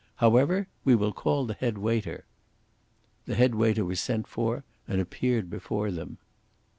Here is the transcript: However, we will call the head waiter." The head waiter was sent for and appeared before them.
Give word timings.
However, 0.15 0.67
we 0.83 0.95
will 0.95 1.13
call 1.13 1.45
the 1.45 1.53
head 1.53 1.77
waiter." 1.77 2.25
The 3.27 3.35
head 3.35 3.53
waiter 3.53 3.85
was 3.85 3.99
sent 3.99 4.25
for 4.25 4.63
and 4.87 4.99
appeared 4.99 5.47
before 5.47 5.91
them. 5.91 6.17